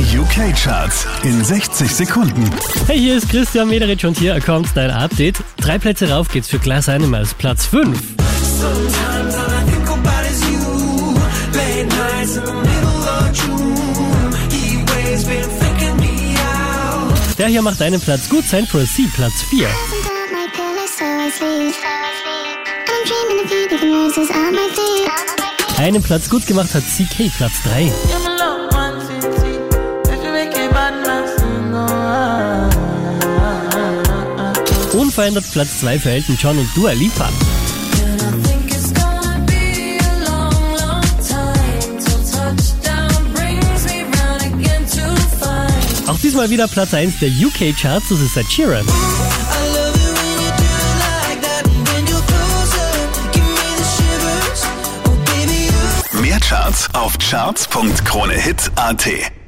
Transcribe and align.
Die 0.00 0.16
UK-Charts 0.18 1.06
in 1.24 1.44
60 1.44 1.94
Sekunden. 1.94 2.50
Hey, 2.86 2.98
hier 2.98 3.18
ist 3.18 3.28
Christian 3.28 3.68
Mederich 3.68 4.06
und 4.06 4.16
hier 4.16 4.40
kommt 4.40 4.68
dein 4.74 4.90
Update. 4.90 5.36
Drei 5.58 5.78
Plätze 5.78 6.08
rauf 6.08 6.28
geht's 6.28 6.48
für 6.48 6.58
Glass 6.58 6.88
Animals, 6.88 7.34
Platz 7.34 7.66
5. 7.66 7.86
Sometimes 7.86 9.34
all 9.34 9.52
I 9.52 9.70
think 9.70 9.86
about 9.90 10.26
is 10.26 10.40
you. 10.48 11.14
Late 11.52 11.86
nights 11.86 12.36
in 12.36 12.46
the 12.46 12.52
middle 12.54 13.08
of 13.10 13.30
June. 13.34 14.32
Heat 14.48 14.88
waves 14.90 15.24
been 15.24 15.50
faking 15.60 15.96
me 15.98 16.34
out. 16.48 17.12
Der 17.36 17.48
hier 17.48 17.60
macht 17.60 17.82
einen 17.82 18.00
Platz 18.00 18.26
gut, 18.30 18.48
Central 18.48 18.86
C, 18.86 19.06
Platz 19.14 19.42
4. 19.50 19.68
Hasn't 19.68 20.02
got 20.02 20.32
my 20.32 20.48
pillow, 20.54 20.86
so 20.96 21.04
I 21.04 21.30
sleep. 21.30 21.74
And 22.64 22.88
I'm 22.88 23.04
dreaming 23.04 23.44
of 23.44 23.50
you, 23.50 23.68
leaving 23.68 23.92
roses 23.92 24.30
on 24.30 24.52
my 24.54 24.70
feet. 24.72 25.10
Einen 25.78 26.02
Platz 26.02 26.30
gut 26.30 26.46
gemacht 26.46 26.74
hat 26.74 26.84
CK, 26.84 27.30
Platz 27.36 27.62
3. 27.64 27.92
Unverändert 35.20 35.52
Platz 35.52 35.80
2 35.80 35.98
für 35.98 36.10
Elton 36.12 36.38
John 36.40 36.56
und 36.56 36.74
Dua 36.74 36.92
Lipa. 36.92 37.28
Auch 46.06 46.18
diesmal 46.20 46.48
wieder 46.48 46.66
Platz 46.68 46.94
1 46.94 47.18
der 47.18 47.28
UK-Charts, 47.28 48.08
das 48.08 48.20
ist 48.20 48.34
Ed 48.34 48.50
Sheeran. 48.50 48.86
Mehr 56.22 56.40
Charts 56.40 56.88
auf 56.94 57.18
charts.kronehit.at. 57.18 59.39